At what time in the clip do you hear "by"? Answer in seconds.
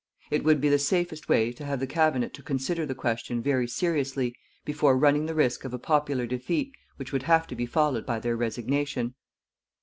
8.07-8.17